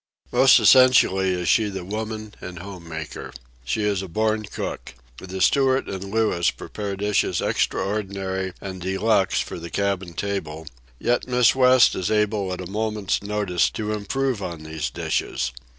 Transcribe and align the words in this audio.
Most 0.31 0.59
essentially 0.59 1.29
is 1.31 1.47
she 1.47 1.69
the 1.69 1.85
woman 1.85 2.33
and 2.41 2.57
home 2.57 2.89
maker. 2.89 3.31
She 3.63 3.83
is 3.83 4.01
a 4.01 4.07
born 4.07 4.41
cook. 4.45 4.95
The 5.19 5.41
steward 5.41 5.87
and 5.87 6.05
Louis 6.05 6.49
prepare 6.49 6.95
dishes 6.95 7.39
extraordinary 7.39 8.53
and 8.59 8.81
de 8.81 8.97
luxe 8.97 9.41
for 9.41 9.59
the 9.59 9.69
cabin 9.69 10.13
table; 10.13 10.65
yet 10.97 11.27
Miss 11.27 11.53
West 11.53 11.93
is 11.93 12.09
able 12.09 12.51
at 12.51 12.61
a 12.61 12.65
moment's 12.71 13.21
notice 13.21 13.69
to 13.69 13.93
improve 13.93 14.41
on 14.41 14.63
these 14.63 14.89
dishes. 14.89 15.51